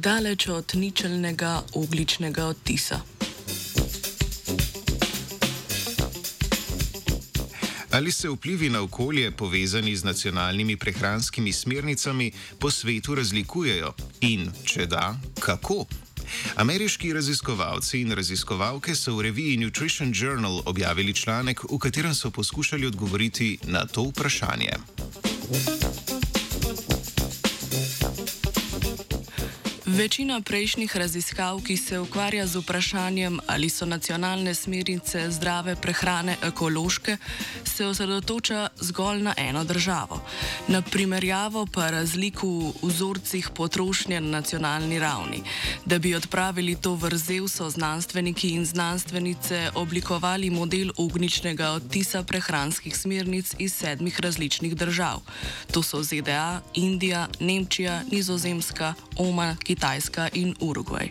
[0.00, 3.00] daleč od ničelnega ogličnega odtisa.
[7.90, 14.86] Ali se vplivi na okolje povezani z nacionalnimi prehranskimi smernicami po svetu razlikujejo in, če
[14.86, 15.84] da, kako?
[16.56, 22.86] Ameriški raziskovalci in raziskovalke so v reviji Nutrition Journal objavili članek, v katerem so poskušali
[22.86, 24.72] odgovoriti na to vprašanje.
[29.90, 37.16] Večina prejšnjih raziskav, ki se ukvarja z vprašanjem, ali so nacionalne smernice zdrave prehrane ekološke,
[37.64, 40.22] se osredotoča zgolj na eno državo.
[40.68, 45.42] Na primerjavo pa razlik v vzorcih potrošnje na nacionalni ravni.
[45.84, 53.54] Da bi odpravili to vrzel, so znanstveniki in znanstvenice oblikovali model ogničnega odtisa prehranskih smernic
[53.58, 55.18] iz sedmih različnih držav.
[55.72, 59.80] To so ZDA, Indija, Nemčija, Nizozemska, Oman, Kitajska.
[59.90, 61.10] Kitajska in Urugvaj.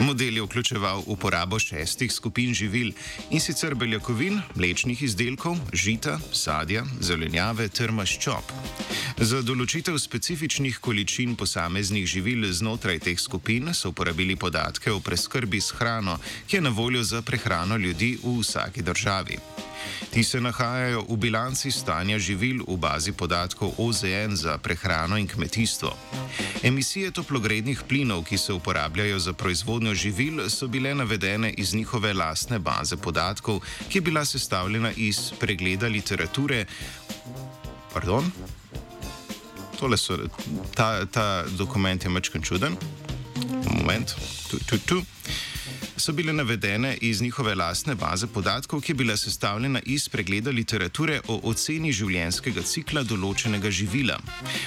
[0.00, 2.92] Model je vključeval uporabo šestih skupin živil
[3.30, 8.52] in sicer beljakovin, mlečnih izdelkov, žita, sadja, zelenjave ter maščob.
[9.16, 15.72] Za določitev specifičnih količin posameznih živil znotraj teh skupin so uporabili podatke o preskrbi s
[15.80, 19.40] hrano, ki je na voljo za prehrano ljudi v vsaki državi.
[20.12, 25.96] Ti se nahajajo v bilanci stanja živil v bazi podatkov OZN za prehrano in kmetijstvo.
[26.62, 32.58] Emisije toplogrednih plinov, ki se uporabljajo za proizvodnjo živil, so bile navedene iz njihove lastne
[32.58, 36.66] baze podatkov, ki je bila sestavljena iz pregleda literature.
[37.92, 38.32] Pardon?
[39.96, 40.18] So,
[40.74, 42.76] ta, ta dokument je mačkan čuden.
[43.66, 44.14] Moment,
[44.50, 45.02] tu, tu, tu
[46.02, 51.20] so bile navedene iz njihove lastne baze podatkov, ki je bila sestavljena iz pregleda literature
[51.28, 54.16] o oceni življenjskega cikla določenega živila.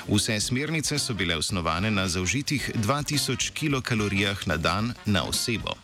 [0.08, 5.76] Vse smernice so bile osnovane na zaužitih 2000 kilokalorijah na dan na osebo.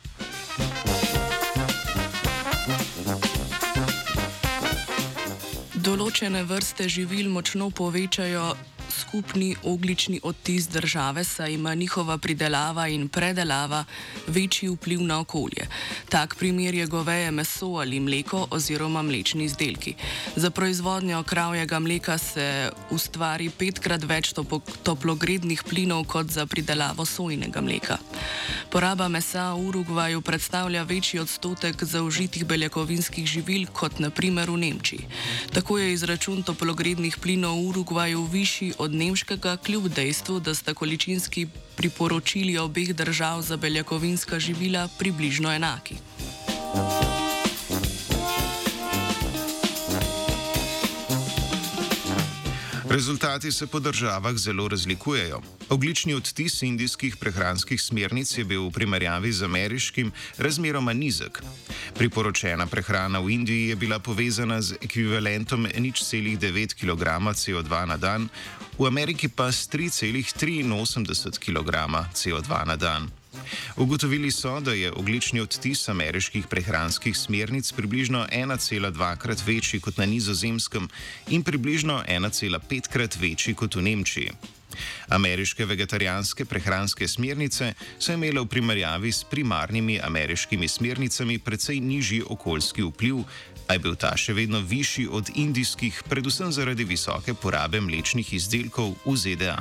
[5.75, 8.53] Določene vrste živil močno povečajo
[8.91, 13.85] skupni oglični odtis države, saj ima njihova pridelava in predelava
[14.27, 15.67] večji vpliv na okolje.
[16.09, 19.95] Tak primer je goveje meso ali mleko oziroma mlečni izdelki.
[20.35, 24.33] Za proizvodnjo kravjega mleka se ustvari petkrat več
[24.83, 27.97] toplogrednih plinov kot za pridelavo sojnega mleka.
[28.71, 35.07] Poraba mesa v Urugvaju predstavlja večji odstotek zaužitih beljakovinskih živil kot naprimer v Nemčiji.
[35.53, 41.47] Tako je izračun toplogrednih plinov v Urugvaju višji od nemškega, kljub dejstvu, da sta količinski
[41.75, 45.95] priporočili obeh držav za beljakovinska živila približno enaki.
[52.91, 55.41] Rezultati se po državah zelo razlikujejo.
[55.69, 61.41] Oglični odtis indijskih prehranskih smernic je bil v primerjavi z ameriškim razmeroma nizek.
[61.95, 67.97] Priporočena prehrana v Indiji je bila povezana z ekvivalentom nič celih 9 kg CO2 na
[67.97, 68.29] dan,
[68.79, 71.71] v Ameriki pa s 3,83 kg
[72.11, 73.20] CO2 na dan.
[73.77, 80.05] Ugotovili so, da je oglični odtis ameriških prehranskih smernic približno 1,2 krat večji kot na
[80.05, 80.89] nizozemskem
[81.27, 84.31] in približno 1,5 krat večji kot v Nemčiji.
[85.07, 92.83] Ameriške vegetarijanske prehranske smernice so imele v primerjavi s primarnimi ameriškimi smernicami precej nižji okoljski
[92.83, 93.23] vpliv,
[93.67, 98.95] a je bil ta še vedno višji od indijskih, predvsem zaradi visoke porabe mlečnih izdelkov
[99.05, 99.59] v ZDA.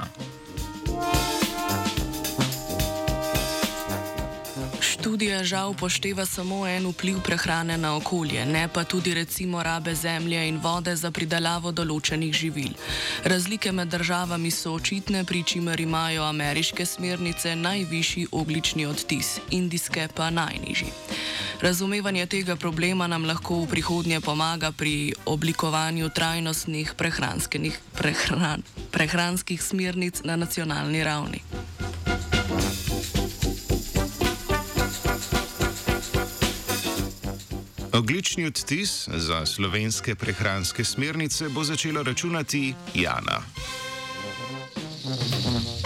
[5.10, 10.48] Študija žal upošteva samo en vpliv prehrane na okolje, ne pa tudi recimo rabe zemlje
[10.48, 12.76] in vode za pridelavo določenih živil.
[13.24, 20.30] Razlike med državami so očitne, pri čimer imajo ameriške smernice najvišji oglični odtis, indijske pa
[20.30, 20.92] najnižji.
[21.60, 26.94] Razumevanje tega problema nam lahko v prihodnje pomaga pri oblikovanju trajnostnih
[27.98, 28.62] prehran,
[28.94, 31.42] prehranskih smernic na nacionalni ravni.
[38.00, 43.42] Oglični odtis za slovenske prehranske smernice bo začela računati Jana.
[45.02, 45.79] Thank you.